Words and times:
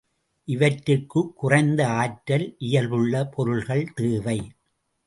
இவற்றிற்குக் 0.47 1.35
குறைந்த 1.35 1.87
ஆற்றல் 1.87 2.55
இயல்புள்ள 2.57 3.25
பொருள்கள் 3.25 3.93
தேவை. 3.93 4.51